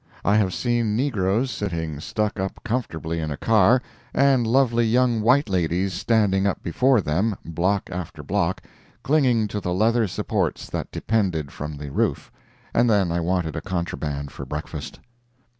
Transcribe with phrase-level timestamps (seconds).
[0.25, 3.83] I have seen negroes sitting stuck up comfortably in a car,
[4.15, 8.63] and lovely young white ladies standing up before them, block after block,
[9.03, 12.31] clinging to the leather supports that depended from the roof.
[12.73, 14.99] And then I wanted a contraband for breakfast.